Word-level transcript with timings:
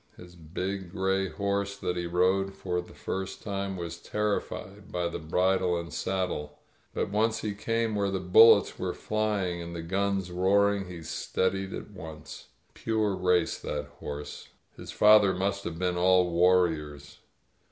His 0.17 0.35
big 0.35 0.89
gray 0.91 1.29
horse 1.29 1.77
that 1.77 1.95
he 1.95 2.07
rode 2.07 2.55
for 2.55 2.81
the 2.81 2.95
first 2.95 3.43
time 3.43 3.77
was 3.77 3.99
terrified 4.01 4.91
by 4.91 5.07
the 5.07 5.19
bridle 5.19 5.79
and 5.79 5.93
saddle. 5.93 6.57
But 6.91 7.11
once 7.11 7.41
he 7.41 7.53
came 7.53 7.93
where 7.93 8.09
the 8.09 8.19
bullets 8.19 8.79
were 8.79 8.93
fljjlpg 8.95 9.61
and 9.63 9.75
the 9.75 9.83
guns 9.83 10.31
roaring, 10.31 10.87
he 10.87 11.03
steadied 11.03 11.71
at 11.75 11.91
once. 11.91 12.47
Pure 12.73 13.17
facc^ 13.17 13.61
that 13.61 13.85
horse..•. 13.99 14.47
His 14.79 14.89
fathers 14.91 15.37
must 15.37 15.65
have 15.65 15.77
been 15.77 15.97
all 15.97 16.31
war 16.31 16.67
riors. 16.67 17.17